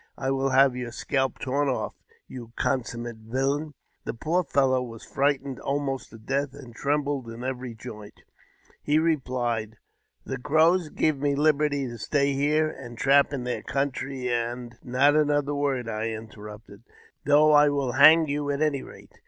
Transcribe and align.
I 0.17 0.31
will 0.31 0.49
have 0.49 0.75
your 0.75 0.91
scalp 0.91 1.37
torn 1.37 1.69
off, 1.69 1.93
you 2.27 2.53
consummate 2.55 3.17
villain!" 3.17 3.75
The 4.05 4.15
poor 4.15 4.43
fellow 4.43 4.81
was 4.81 5.05
frightened 5.05 5.59
almost 5.59 6.09
to 6.09 6.17
death, 6.17 6.55
and 6.55 6.73
trembled 6.73 7.29
in 7.29 7.43
every 7.43 7.75
joint. 7.75 8.21
He 8.81 8.97
replied," 8.97 9.75
The 10.25 10.39
Crows 10.39 10.89
gave 10.89 11.17
me 11.17 11.35
liberty 11.35 11.85
to 11.85 11.99
stay 11.99 12.33
here 12.33 12.67
and 12.67 12.97
trap 12.97 13.31
in 13.31 13.43
their 13.43 13.61
country, 13.61 14.27
and 14.27 14.75
—""Not 14.83 15.15
another 15.15 15.53
word," 15.53 15.87
interrupted 15.87 16.81
I;" 16.83 16.91
though 17.27 17.51
I 17.51 17.69
will 17.69 17.91
hang 17.91 18.27
you, 18.27 18.49
at 18.49 18.63
any 18.63 18.81
rate." 18.81 19.11